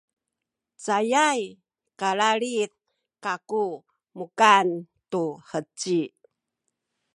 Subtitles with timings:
[0.83, 1.41] cayay
[1.99, 2.71] kalalid
[3.23, 3.67] kaku
[4.17, 4.67] mukan
[5.11, 5.99] tu heci